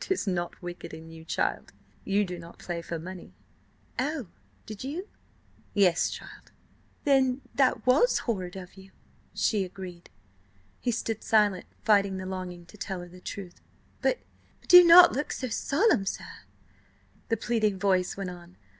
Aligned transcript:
"'Tis 0.00 0.26
not 0.26 0.60
wicked 0.60 0.92
in 0.92 1.08
you, 1.08 1.24
child. 1.24 1.72
You 2.04 2.24
do 2.24 2.36
not 2.36 2.58
play 2.58 2.82
for 2.82 2.98
money." 2.98 3.32
"Oh, 3.96 4.26
did 4.66 4.82
you?" 4.82 5.06
"Yes, 5.72 6.10
child." 6.10 6.50
"Then 7.04 7.42
that 7.54 7.86
was 7.86 8.18
horrid 8.26 8.56
of 8.56 8.74
you," 8.74 8.90
she 9.34 9.62
agreed. 9.64 10.10
He 10.80 10.90
stood 10.90 11.22
silent, 11.22 11.66
fighting 11.84 12.16
the 12.16 12.26
longing 12.26 12.66
to 12.66 12.76
tell 12.76 13.02
her 13.02 13.08
the 13.08 13.20
truth. 13.20 13.60
"But–but–do 14.02 14.82
not 14.82 15.12
look 15.12 15.30
so 15.30 15.46
solemn, 15.46 16.06
sir," 16.06 16.42
the 17.28 17.36
pleading 17.36 17.78
voice 17.78 18.16
went 18.16 18.30
on. 18.30 18.56